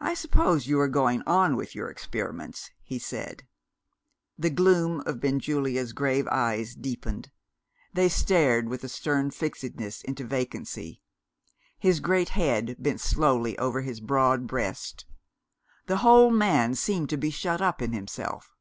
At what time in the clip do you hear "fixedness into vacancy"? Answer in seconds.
9.30-11.02